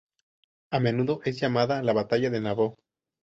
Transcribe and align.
A 0.71 0.79
menudo 0.79 1.21
es 1.25 1.37
llamada 1.39 1.83
la 1.83 1.93
batalla 1.93 2.31
de 2.31 2.41
Naboo. 2.41 2.75